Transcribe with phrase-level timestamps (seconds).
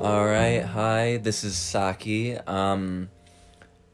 [0.00, 1.16] All right, hi.
[1.16, 2.36] This is Saki.
[2.36, 3.10] Um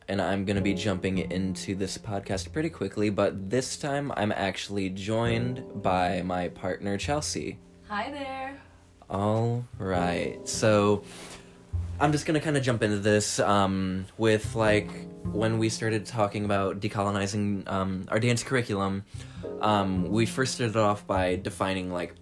[0.06, 4.32] and I'm going to be jumping into this podcast pretty quickly, but this time I'm
[4.32, 7.58] actually joined by my partner Chelsea.
[7.88, 8.60] Hi there.
[9.08, 10.46] All right.
[10.46, 11.04] So
[11.98, 14.90] I'm just going to kind of jump into this um with like
[15.32, 19.04] when we started talking about decolonizing um our dance curriculum,
[19.62, 22.14] um we first started off by defining like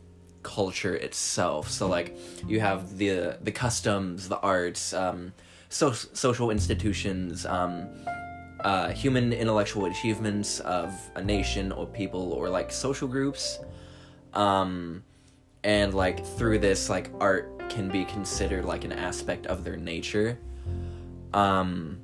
[0.43, 1.70] culture itself.
[1.70, 5.32] So like you have the the customs, the arts, um,
[5.68, 7.88] so, social institutions, um,
[8.60, 13.59] uh, human intellectual achievements of a nation or people or like social groups,
[14.34, 15.02] um,
[15.65, 20.38] and like through this like art can be considered like an aspect of their nature.
[21.32, 22.01] Um,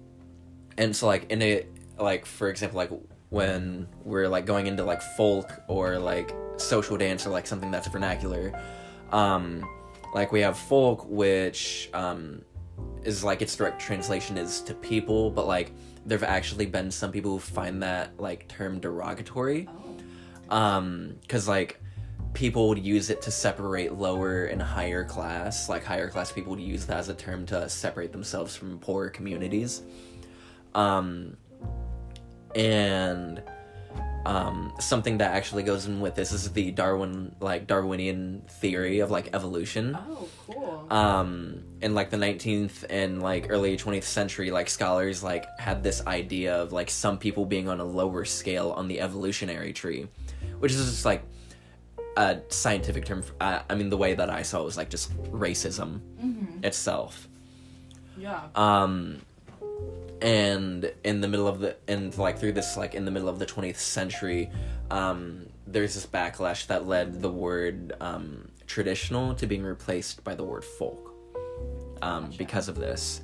[0.79, 1.67] and so like in a
[1.99, 2.91] like for example like
[3.29, 7.89] when we're like going into like folk or like social dance or like something that's
[7.89, 8.53] vernacular.
[9.13, 9.69] Um
[10.15, 12.43] like we have folk which um
[13.05, 15.73] is like its direct translation is to people but like
[16.07, 19.69] there've actually been some people who find that like term derogatory.
[20.51, 20.57] Oh.
[20.57, 21.81] um because like
[22.35, 25.69] people would use it to separate lower and higher class.
[25.69, 29.11] Like higher class people would use that as a term to separate themselves from poorer
[29.11, 29.83] communities.
[30.75, 31.37] Um
[32.55, 33.43] and
[34.27, 39.11] um something that actually goes in with this is the darwin like darwinian theory of
[39.11, 40.87] like evolution Oh, cool.
[40.91, 46.05] um in like the 19th and like early 20th century like scholars like had this
[46.07, 50.09] idea of like some people being on a lower scale on the evolutionary tree
[50.59, 51.23] which is just like
[52.17, 54.91] a scientific term for, uh, i mean the way that i saw it was like
[54.91, 56.65] just racism mm-hmm.
[56.65, 57.29] itself
[58.17, 58.41] Yeah.
[58.57, 59.21] um
[60.23, 63.39] and in the middle of the and like through this like in the middle of
[63.39, 64.51] the 20th century
[64.91, 70.43] um there's this backlash that led the word um traditional to being replaced by the
[70.45, 71.15] word folk
[72.03, 73.23] um because of this.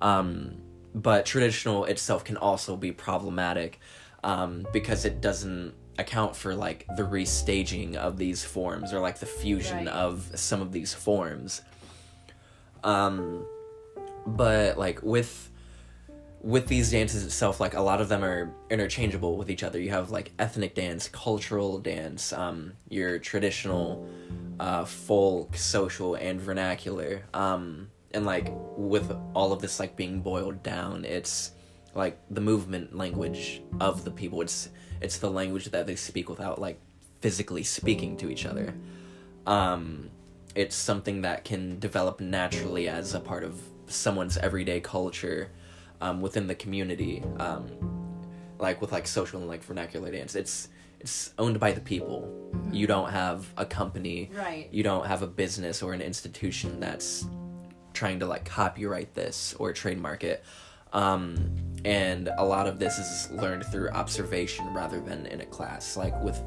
[0.00, 0.60] Um
[0.94, 3.78] but traditional itself can also be problematic
[4.24, 9.26] um because it doesn't account for like the restaging of these forms or like the
[9.26, 9.88] fusion Right.
[9.88, 11.62] of some of these forms.
[12.82, 13.46] Um
[14.26, 15.50] but like with
[16.42, 19.80] with these dances itself like a lot of them are interchangeable with each other.
[19.80, 24.08] You have like ethnic dance cultural dance um your traditional
[24.58, 27.22] uh folk social and vernacular.
[27.32, 31.52] Um and like with all of this like being boiled down it's
[31.94, 34.42] like the movement language of the people.
[34.42, 34.68] It's
[35.00, 36.80] it's the language that they speak without like
[37.20, 38.74] physically speaking to each other.
[39.46, 40.10] Um
[40.56, 45.48] it's something that can develop naturally as a part of someone's everyday culture
[46.02, 47.70] um, within the community um,
[48.58, 50.34] like with like social and like vernacular dance.
[50.34, 50.68] It's
[51.00, 52.30] it's owned by the people.
[52.70, 54.30] You don't have a company.
[54.32, 54.68] Right.
[54.70, 57.26] you don't have a business or an institution that's
[57.92, 60.44] trying to like copyright this or trademark it.
[60.92, 65.96] Um, and a lot of this is learned through observation rather than in a class.
[65.96, 66.40] Like with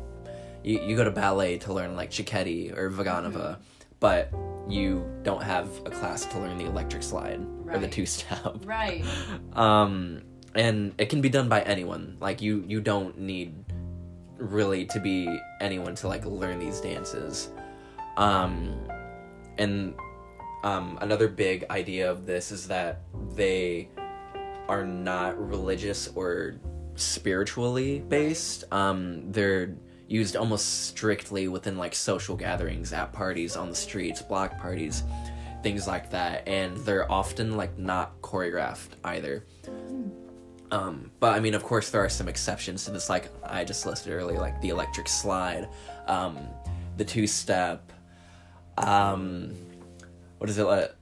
[0.64, 3.58] you, you go to ballet to learn like Cecchetti or Vaganova,
[4.00, 4.32] but
[4.68, 8.58] you don't have a class to learn the electric slide or the two step.
[8.66, 9.03] Right.
[9.53, 10.22] Um,
[10.53, 12.18] and it can be done by anyone.
[12.20, 13.56] Like you, you don't need
[14.38, 17.50] really to be anyone to like learn these dances.
[18.18, 18.78] Um,
[19.58, 19.94] and
[20.64, 23.02] um, another big idea of this is that
[23.36, 23.90] they
[24.68, 26.56] are not religious or
[26.96, 28.64] spiritually based.
[28.72, 29.76] Um, they're
[30.08, 35.04] used almost strictly within like social gatherings, at parties, on the streets, block parties,
[35.64, 39.44] things like that, and they're often like not choreographed either.
[40.72, 43.86] Um, but I mean, of course, there are some exceptions to this, like I just
[43.86, 45.70] listed earlier, like the electric slide,
[46.08, 46.38] um,
[46.98, 47.92] the two step,
[48.78, 49.56] um,
[50.38, 50.96] what is it, like,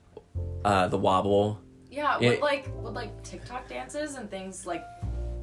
[0.64, 1.60] uh, the wobble.
[1.90, 2.18] Yeah.
[2.20, 2.30] Yeah.
[2.30, 4.84] Would like would like TikTok dances and things like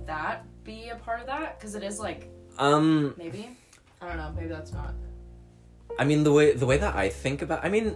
[0.05, 1.57] that be a part of that?
[1.57, 2.29] Because it is like
[2.61, 3.49] Um, maybe.
[4.01, 4.31] I don't know.
[4.35, 4.93] Maybe that's not.
[5.99, 7.95] I mean, the way the way that I think about, I mean,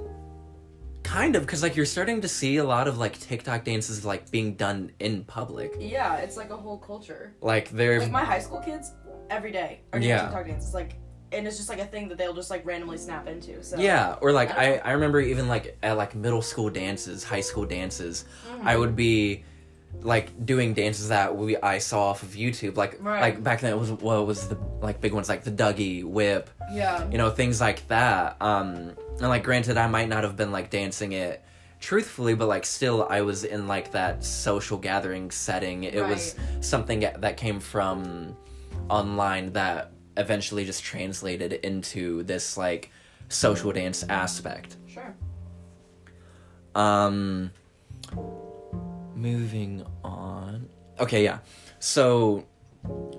[1.03, 4.29] kind of, because like you're starting to see a lot of like TikTok dances like
[4.31, 5.75] being done in public.
[5.79, 7.33] Yeah, it's like a whole culture.
[7.41, 8.91] Like they're Like my high school kids,
[9.29, 10.23] every day are doing Yeah.
[10.25, 10.73] TikTok dances.
[10.73, 10.93] Like,
[11.31, 13.63] and it's just like a thing that they'll just like randomly snap into.
[13.63, 17.23] So Yeah, or like I I, I remember even like at like middle school dances,
[17.23, 18.65] high school dances, Mhm.
[18.65, 19.43] I would be
[20.01, 22.77] like doing dances that we I saw off of YouTube.
[22.77, 23.21] Like Right.
[23.21, 26.49] like back then it was what was the like big ones like the Dougie, Whip,
[26.71, 27.09] Yeah.
[27.09, 28.37] you know, things like that.
[28.41, 31.43] Um and like granted I might not have been like dancing it
[31.79, 35.83] truthfully, but like still I was in like that social gathering setting.
[35.83, 38.35] It was something that came from
[38.89, 42.91] online that eventually just translated into this like
[43.27, 44.77] social dance aspect.
[44.87, 45.13] Sure.
[46.75, 47.51] Um,
[49.15, 50.69] moving on.
[50.99, 51.39] Okay, yeah.
[51.79, 52.45] So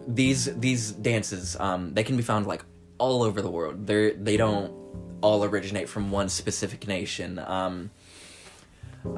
[0.07, 2.65] these these dances, um, they can be found like
[2.99, 3.87] all over the world.
[3.87, 4.73] They're they don't
[5.21, 7.39] all originate from one specific nation.
[7.39, 7.91] Um,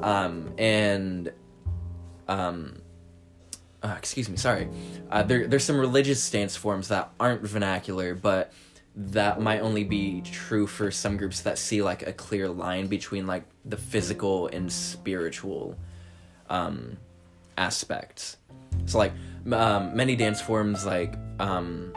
[0.01, 1.31] um, and
[2.27, 2.81] um,
[3.83, 4.69] uh, excuse me, sorry.
[5.09, 8.53] Uh, there, there's some religious dance forms that aren't vernacular, but
[8.95, 13.25] that might only be true for some groups that see like a clear line between
[13.25, 15.77] like the physical and spiritual
[16.49, 16.97] um,
[17.57, 18.37] aspects.
[18.85, 19.13] So like
[19.51, 21.93] um, many dance forms like um,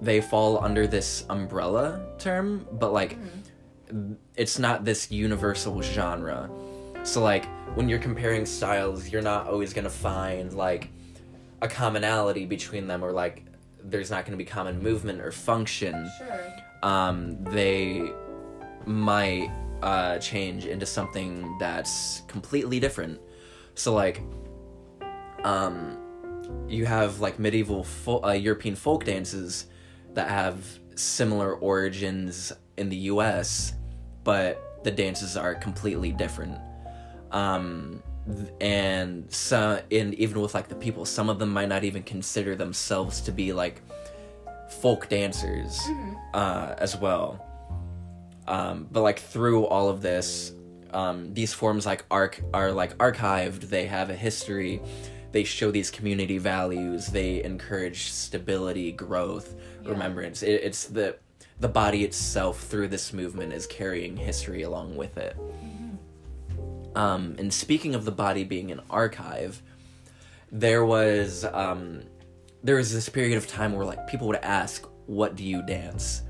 [0.00, 3.18] they fall under this umbrella term, but like
[4.36, 6.50] it's not this universal genre.
[7.02, 10.90] So like when you're comparing styles, you're not always gonna find like
[11.62, 13.44] a commonality between them, or like
[13.82, 16.10] there's not gonna be common movement or function.
[16.18, 16.56] Sure.
[16.82, 18.12] Um, they
[18.86, 19.50] might
[19.82, 23.20] uh, change into something that's completely different.
[23.80, 24.20] So like,
[25.42, 25.96] um,
[26.68, 29.68] you have like medieval fo- uh, European folk dances
[30.12, 30.62] that have
[30.96, 33.72] similar origins in the U.S.,
[34.22, 36.58] but the dances are completely different.
[37.30, 38.02] Um,
[38.60, 42.54] and so, and even with like the people, some of them might not even consider
[42.54, 43.80] themselves to be like
[44.68, 45.80] folk dancers
[46.34, 47.46] uh, as well.
[48.46, 50.52] Um, but like through all of this,
[50.92, 53.68] um, these forms like arc are like archived.
[53.68, 54.80] They have a history.
[55.32, 57.06] They show these community values.
[57.06, 59.90] They encourage stability, growth, Yeah.
[59.90, 60.42] remembrance.
[60.42, 61.16] It, it's the
[61.60, 65.36] the body itself through this movement is carrying history along with it.
[66.94, 69.62] Um, and speaking of the body being an archive,
[70.50, 72.02] there was um,
[72.64, 76.22] there was this period of time where like people would ask, "What do you dance?"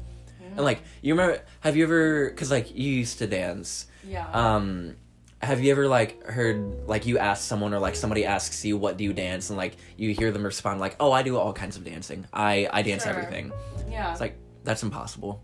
[0.56, 2.28] And like you remember, have you ever?
[2.30, 3.86] Because like you used to dance.
[4.06, 4.26] Yeah.
[4.32, 4.96] Um,
[5.42, 8.96] have you ever like heard like you ask someone or like somebody asks you, "What
[8.96, 11.76] do you dance?" and like you hear them respond like, "Oh, I do all kinds
[11.76, 12.26] of dancing.
[12.32, 13.12] I I dance Sure.
[13.12, 13.52] everything."
[13.90, 14.10] yeah.
[14.12, 15.42] It's like that's impossible.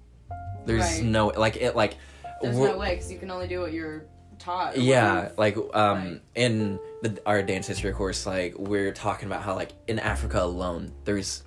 [0.67, 1.03] There's Right.
[1.05, 1.97] no like it like.
[2.43, 4.05] There's no way because you can only do what you're
[4.39, 4.77] taught.
[4.77, 6.21] yeah like um Right.
[6.35, 10.93] in the our dance history course like we're talking about how like in africa alone
[11.05, 11.43] there's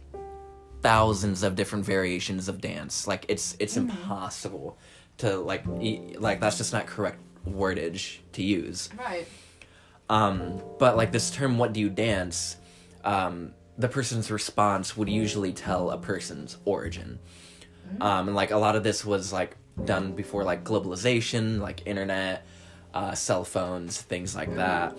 [0.81, 3.89] thousands of different variations of dance like it's it's Mm-hmm.
[3.91, 4.77] impossible
[5.19, 8.89] to like e- like that's just not correct wordage to use.
[8.97, 9.27] Right.
[10.09, 12.57] um but like this term what do you dance
[13.03, 17.19] um the person's response would usually tell a person's origin.
[18.01, 19.55] Um and like a lot of this was like
[19.85, 22.45] done before like globalization like internet
[22.93, 24.97] uh cell phones things like that.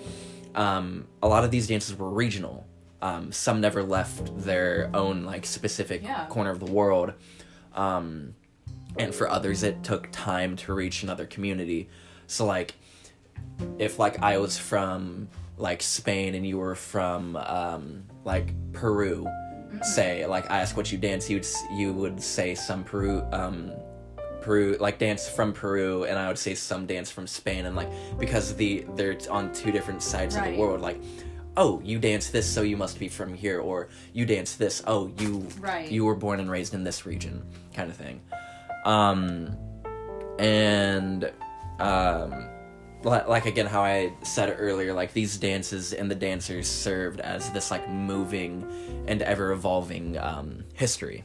[0.55, 2.67] Um a lot of these dances were regional.
[3.03, 6.27] Um some never left their own like specific Yeah.
[6.27, 7.13] corner of the world.
[7.75, 8.35] Um
[8.99, 11.89] and for others it took time to reach another community.
[12.27, 12.75] So like
[13.79, 19.27] if like I was from like Spain and you were from um like Peru,
[19.83, 21.47] say like I ask what you dance, you'd
[21.77, 23.73] you would say some Peru um
[24.41, 27.91] Peru like dance from Peru and I would say some dance from Spain and like
[28.19, 30.99] because the they're on two different sides of the world like
[31.59, 35.13] oh you dance this so you must be from here or you dance this oh
[35.19, 35.91] you Right.
[35.91, 37.45] you were born and raised in this region
[37.75, 38.21] kind of thing
[38.85, 39.57] um
[40.39, 41.31] and
[41.79, 42.49] um
[43.05, 47.71] like again how i said earlier like these dances and the dancers served as this
[47.71, 48.67] like moving
[49.07, 51.25] and ever evolving um history.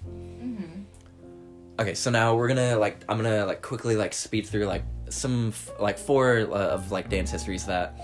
[1.78, 5.50] Okay so now we're gonna like i'm gonna like quickly like speed through like some
[5.50, 8.00] f- like four uh, of like dance histories that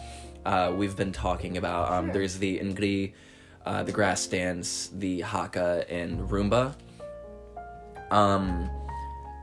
[0.45, 1.89] uh we've been talking about.
[1.89, 2.13] Um Sure.
[2.15, 3.13] there's the ngri
[3.65, 6.75] uh the grass dance the haka and rumba.
[8.11, 8.69] Um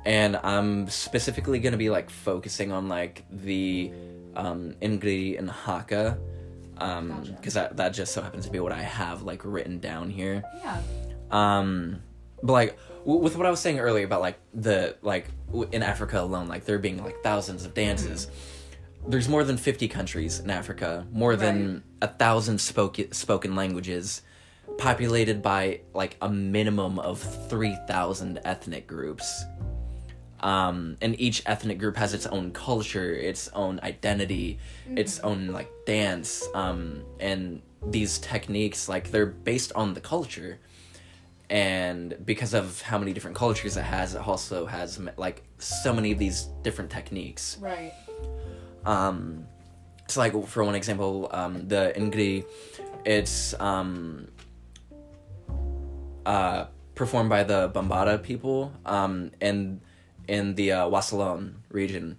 [0.04, 3.92] and I'm specifically gonna be like focusing on like the
[4.36, 6.18] um Ingri and Haka,
[6.78, 7.32] um, Gotcha.
[7.32, 10.42] because that that just so happens to be what I have like written down here.
[10.62, 10.80] Yeah.
[11.30, 12.00] Um,
[12.42, 15.82] but like w- with what I was saying earlier about like the like w- in
[15.82, 18.28] Africa alone, like there being like thousands of dances.
[19.06, 24.22] There's more than 50 countries in Africa, more than a thousand spoken spoken languages,
[24.76, 29.44] populated by like a minimum of 3,000 ethnic groups.
[30.40, 34.58] Um, and each ethnic group has its own culture, its own identity,
[34.94, 40.58] its own like dance, um, and these techniques like they're based on the culture.
[41.50, 46.12] And because of how many different cultures it has it also has like so many
[46.12, 47.56] of these different techniques.
[47.60, 47.92] Right.
[48.84, 49.44] um
[50.08, 52.44] so like for one example um the ingri
[53.04, 54.28] it's um
[56.26, 59.80] uh performed by the bambara people um and
[60.28, 62.18] in the uh, Wasalon region,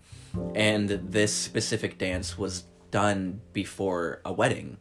[0.56, 4.78] and this specific dance was done before a wedding.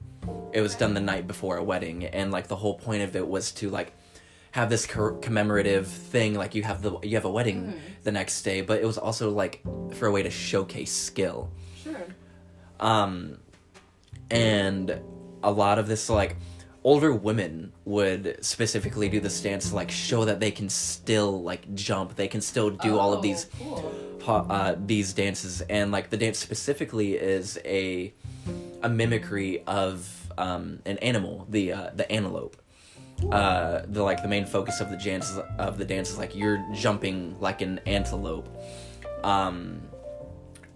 [0.53, 3.29] It was done the night before a wedding, and like the whole point of it
[3.29, 3.93] was to like
[4.53, 8.43] have this co- commemorative thing like you have the you have a wedding the next
[8.43, 9.61] day but it was also like
[9.93, 11.51] for a way to showcase skill
[11.85, 11.95] Sure.
[12.81, 13.37] um
[14.31, 14.99] and
[15.43, 16.37] a lot of this like
[16.85, 21.75] older women would specifically do the dance to like show that they can still like
[21.75, 22.17] jump.
[22.17, 24.47] They can still do all of Oh, these Cool.
[24.51, 25.61] uh, these dances.
[25.63, 28.13] And like the dance specifically is a
[28.83, 30.09] a mimicry of
[30.39, 32.57] um, an animal the uh, the antelope.
[33.33, 36.37] Uh, the like the main focus of the dance is, of the dance is like
[36.37, 38.49] you're jumping like an antelope.
[39.25, 39.81] Um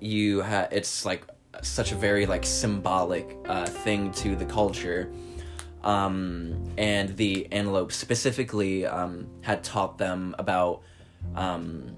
[0.00, 1.22] you have it's like
[1.62, 5.12] such a very like symbolic uh, thing to the culture
[5.84, 10.82] um and the antelope specifically um had taught them about
[11.34, 11.94] um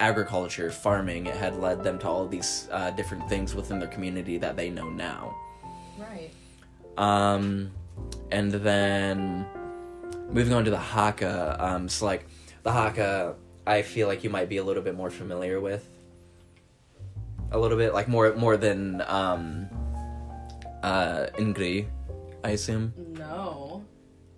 [0.00, 3.88] agriculture farming it had led them to all of these uh, different things within their
[3.88, 5.34] community that they know now
[5.98, 6.30] Right.
[6.96, 7.70] um,
[8.32, 9.46] and then
[10.30, 11.56] moving on to the haka.
[11.60, 12.26] Um, so like
[12.62, 15.86] the haka, I feel like you might be a little bit more familiar with.
[17.52, 19.68] A little bit, like more more than um,
[20.82, 21.86] uh, Ingri,
[22.44, 22.92] I assume.
[23.18, 23.84] No.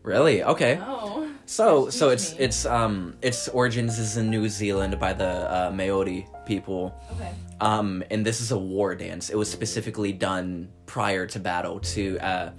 [0.03, 0.43] Really?
[0.43, 0.77] Okay.
[0.77, 1.31] No.
[1.47, 2.39] So Teach so it's me.
[2.45, 6.95] it's um its origins is in New Zealand by the uh, Maori people.
[7.13, 7.33] Okay.
[7.61, 9.31] Um, and this is a war dance.
[9.31, 11.81] It was specifically done prior to battle.
[11.81, 12.51] To uh,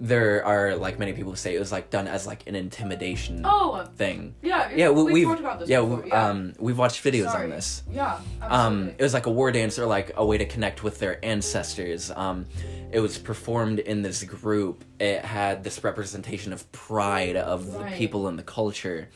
[0.00, 3.84] there are like many people say it was like done as like an intimidation Oh.
[3.96, 4.34] thing.
[4.42, 4.70] Yeah.
[4.74, 6.04] Yeah, we, we've talked about this yeah, before.
[6.06, 6.28] yeah.
[6.28, 7.44] um we've watched videos Sorry.
[7.44, 7.82] on this.
[7.90, 8.20] Yeah.
[8.42, 11.22] Um, it was like a war dance or like a way to connect with their
[11.24, 12.10] ancestors.
[12.12, 12.46] Um,
[12.92, 14.84] it was performed in this group.
[15.00, 19.08] It had this representation of pride of the people and the culture.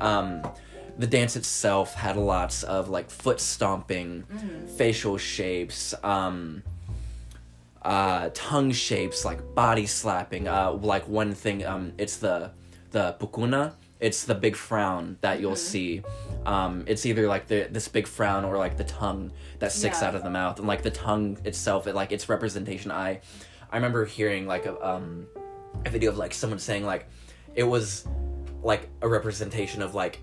[0.00, 0.42] Um,
[0.98, 4.66] the dance itself had lots of like foot stomping, Mm-hmm.
[4.78, 6.62] facial shapes, um,
[7.86, 10.48] uh, tongue shapes, like body slapping.
[10.48, 12.50] Uh, like one thing, um, it's the
[12.90, 13.72] the pukana.
[13.98, 16.02] It's the big frown that you'll see.
[16.44, 20.08] Um, it's either like the this big frown or like the tongue that sticks Yeah.
[20.08, 22.90] out of the mouth, and like the tongue itself, it like its representation.
[22.90, 23.20] I,
[23.70, 25.26] I remember hearing like a um,
[25.86, 27.08] a video of like someone saying like,
[27.54, 28.06] it was
[28.62, 30.20] like a representation of like,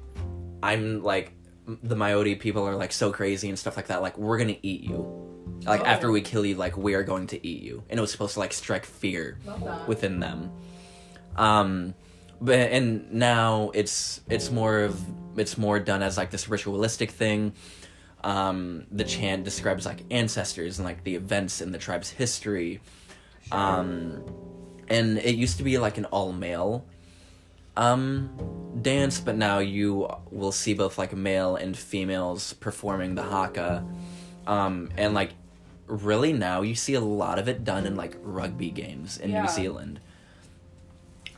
[0.61, 1.31] I'm like
[1.67, 4.01] m- the Maori people are like so crazy and stuff like that.
[4.01, 5.22] Like we're gonna eat you.
[5.65, 5.85] Like Oh.
[5.85, 8.33] after we kill you, like we are going to eat you, and it was supposed
[8.33, 9.37] to like strike fear
[9.87, 10.51] within them.
[11.35, 11.93] Um,
[12.41, 14.99] but and now it's it's more of
[15.37, 17.53] it's more done as like this ritualistic thing.
[18.23, 22.79] Um, the chant describes like ancestors and like the events in the tribe's history.
[23.51, 24.23] Um,
[24.87, 26.85] and it used to be like an all male
[27.75, 28.29] um
[28.81, 33.83] dance, but now you will see both like male and females performing the haka.
[34.45, 35.31] Um, and like
[35.87, 39.41] really now you see a lot of it done in like rugby games in Yeah.
[39.43, 39.99] New Zealand.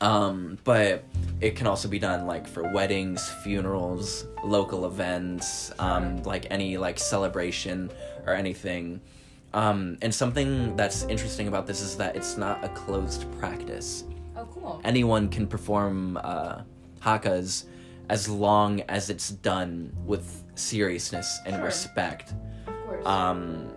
[0.01, 1.05] Um, but
[1.41, 6.99] it can also be done like for weddings, funerals, local events, um, like any like
[6.99, 7.89] celebration
[8.25, 8.99] or anything.
[9.53, 14.03] Um, and something that's interesting about this is that it's not a closed practice.
[14.35, 14.81] Oh, cool.
[14.83, 16.61] Anyone can perform uh,
[17.01, 17.63] hakas
[18.09, 21.65] as long as it's done with seriousness and Sure.
[21.65, 22.33] respect
[22.67, 23.05] Of course.
[23.05, 23.71] um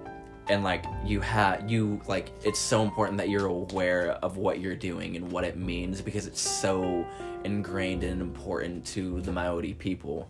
[0.49, 4.77] and like you have you like it's so important that you're aware of what you're
[4.77, 7.07] doing and what it means because it's so
[7.45, 10.29] ingrained and important to the Maori people.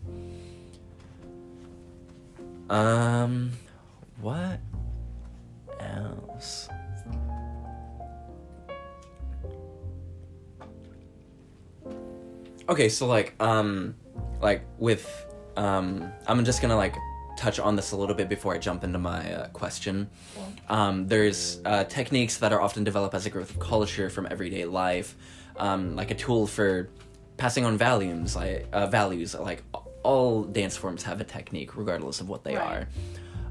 [2.68, 3.52] Um
[4.20, 4.60] what
[5.80, 6.68] else?
[12.68, 13.94] Okay so like um
[14.40, 16.94] like with um i'm just gonna like
[17.38, 20.10] touch on this a little bit before i jump into my uh, question.
[20.68, 24.64] Um, there's uh, techniques that are often developed as a growth of culture from everyday
[24.64, 25.14] life
[25.56, 26.88] um, like a tool for
[27.36, 29.62] passing on values like uh, values like
[30.02, 32.86] all dance forms have a technique regardless of what they Right.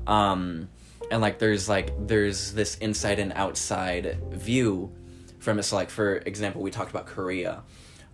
[0.08, 0.14] are.
[0.32, 0.70] Um,
[1.12, 4.92] and like there's like there's this inside and outside view
[5.40, 7.62] from it so like for example we talked about korea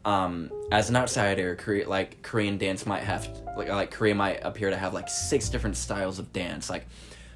[0.05, 4.69] um, as an outsider, Korea, like Korean dance might have like like Korea might appear
[4.69, 6.85] to have like six different styles of dance, like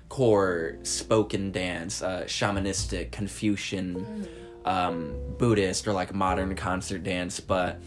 [0.10, 4.28] core, spoken dance, uh, shamanistic, Confucian,
[4.66, 7.40] um, Buddhist, or like modern concert dance.
[7.40, 7.80] But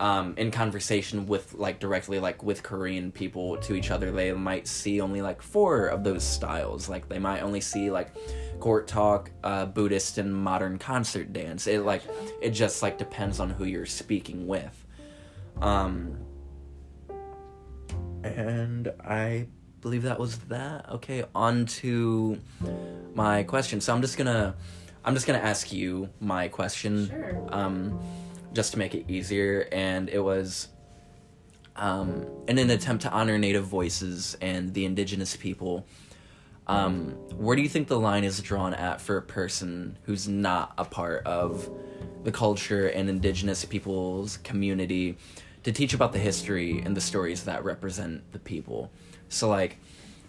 [0.00, 4.66] um, in conversation with like directly like with Korean people to each other, they might
[4.68, 6.88] see only like four of those styles.
[6.88, 8.14] Like they might only see like
[8.60, 11.66] court talk, uh, Buddhist, and modern concert dance.
[11.66, 12.02] It like
[12.40, 14.86] it just like depends on who you're speaking with.
[15.60, 16.18] Um,
[18.24, 19.46] And I
[19.80, 20.88] believe that was that.
[20.90, 22.38] Okay, on to
[23.14, 23.80] my question.
[23.80, 24.54] So I'm just gonna
[25.04, 27.08] I'm just gonna ask you my question.
[27.08, 27.46] Sure.
[27.50, 27.98] Um
[28.52, 29.68] just to make it easier.
[29.72, 30.68] And it was
[31.76, 35.86] um in an attempt to honor native voices and the indigenous people.
[36.66, 40.74] Um, where do you think the line is drawn at for a person who's not
[40.76, 41.70] a part of
[42.24, 45.16] the culture and indigenous people's community
[45.62, 48.90] to teach about the history and the stories that represent the people?
[49.30, 49.78] So, like,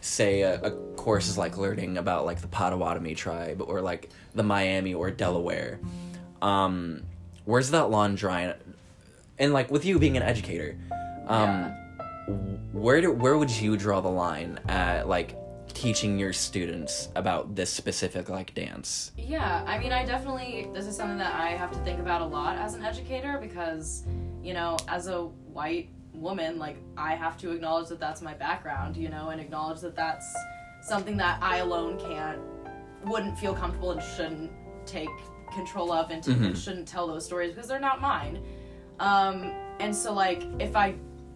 [0.01, 4.43] say a, a course is like learning about like the Potawatomi tribe or like the
[4.43, 5.79] Miami or Delaware.
[6.41, 7.03] Um,
[7.49, 8.53] where's that line drawn?
[9.39, 10.77] And like with you being an educator,
[11.27, 11.71] um,
[12.71, 15.35] where do where would you draw the line at like
[15.73, 19.11] teaching your students about this specific like dance?
[19.17, 22.25] Yeah, I mean, I definitely, this is something that I have to think about a
[22.25, 24.03] lot as an educator because,
[24.43, 28.97] you know, as a white woman, like, I have to acknowledge that that's my background,
[28.97, 30.25] you know, and acknowledge that that's
[30.81, 32.41] something that I alone can't,
[33.05, 34.51] wouldn't feel comfortable and shouldn't
[34.85, 35.09] take
[35.51, 38.43] control of and, to, and shouldn't tell those stories because they're not mine.
[38.99, 40.95] Um, and so, like, if I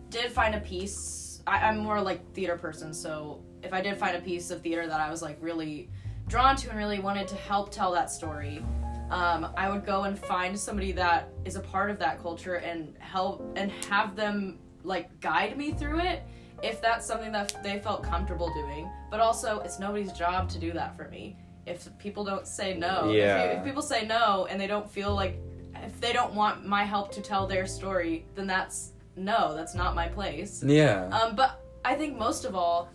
[0.10, 4.18] did find a piece, I, I'm more like theater person, so if I did find
[4.18, 5.90] a piece of theater that I was like really
[6.28, 8.64] drawn to and really wanted to help tell that story,
[9.10, 12.96] um, I would go and find somebody that is a part of that culture and
[13.00, 16.24] help and have them like guide me through it
[16.62, 18.90] if that's something that they felt comfortable doing.
[19.12, 21.38] But also, it's nobody's job to do that for me.
[21.66, 25.16] If people don't say no, if, you, if people say no and they don't feel
[25.16, 25.38] like
[25.76, 29.96] if they don't want my help to tell their story, then that's no, that's not
[29.96, 30.64] my place.
[30.66, 31.08] Yeah.
[31.10, 32.90] Um, but I think most of all,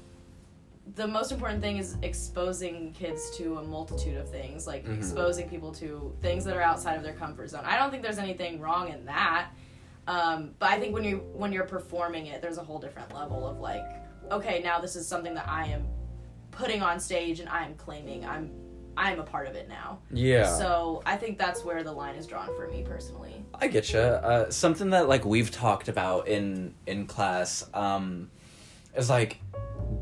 [0.94, 4.96] the most important thing is exposing kids to a multitude of things, like Mhm.
[4.96, 7.62] exposing people to things that are outside of their comfort zone.
[7.64, 9.48] I don't think there's anything wrong in that.
[10.06, 13.46] Um, but I think when you when you're performing it, there's a whole different level
[13.46, 13.84] of like,
[14.30, 15.86] okay, now this is something that I am
[16.50, 18.50] putting on stage and I am claiming I'm
[18.96, 20.00] I'm a part of it now.
[20.10, 20.56] yeah.
[20.56, 23.44] So I think that's where the line is drawn for me personally.
[23.54, 24.00] I get you.
[24.00, 28.28] Uh, something that like we've talked about in in class um,
[28.96, 29.38] is like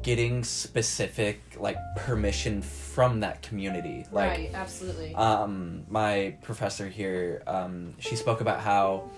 [0.03, 4.07] getting specific like permission from that community.
[4.11, 5.15] Like, right, absolutely.
[5.15, 9.11] um, my professor here, um, she spoke about how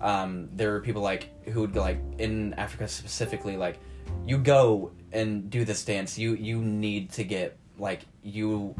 [0.00, 3.78] um, there were people like who would go like in Africa specifically, like
[4.26, 8.74] you go and do this dance, you you need to get like you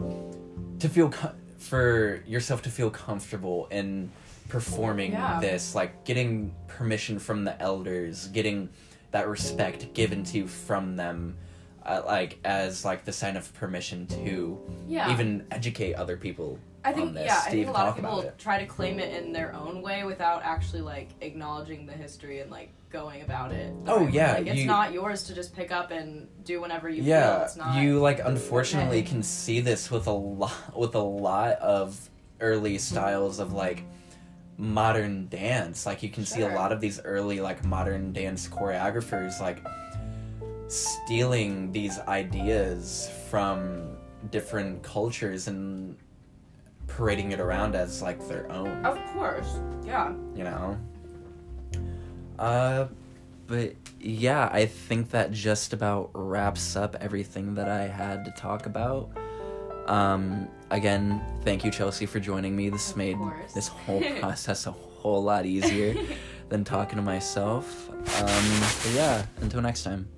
[0.81, 4.11] to feel co- for yourself to feel comfortable in
[4.49, 5.41] performing Yeah.
[5.41, 8.69] this, like getting permission from the elders, getting
[9.11, 11.37] that respect given to you from them.
[11.85, 15.13] Uh, like as like the sign of permission to yeah.
[15.13, 17.27] even educate other people I think on this.
[17.27, 20.03] yeah, I think a lot of people try to claim it in their own way
[20.03, 23.75] without actually like acknowledging the history and like going about it.
[23.87, 24.11] Oh, way.
[24.13, 27.11] yeah, like, it's you- not yours to just pick up and do whenever you feel.
[27.11, 27.77] yeah It's not.
[27.83, 29.09] you like unfortunately okay.
[29.11, 32.09] can see this with a lot with a lot of
[32.41, 33.85] early styles of like
[34.59, 39.39] modern dance like you can see a lot of these early like modern dance choreographers
[39.41, 39.59] like
[40.69, 43.97] stealing these ideas from
[44.31, 45.97] different cultures and
[46.87, 50.13] parading it around as like their own Of course, yeah.
[50.35, 50.79] you know
[52.39, 52.87] uh
[53.47, 58.67] but yeah i think that just about wraps up everything that i had to talk
[58.67, 59.11] about.
[59.87, 62.71] Um again thank you chelsea for joining me.
[62.71, 63.53] This Of made course.
[63.55, 65.95] this whole process a whole lot easier
[66.49, 67.89] than talking to myself.
[67.91, 70.09] Um but yeah until next time